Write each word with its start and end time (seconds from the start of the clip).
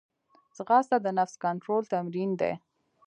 ځغاسته 0.57 0.97
د 1.01 1.07
نفس 1.17 1.35
کنټرول 1.43 1.83
تمرین 1.93 2.31
دی 2.41 2.53